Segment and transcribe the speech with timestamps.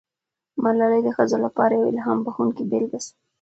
[0.63, 3.15] ملالۍ د ښځو لپاره یوه الهام بښونکې بیلګه سوه.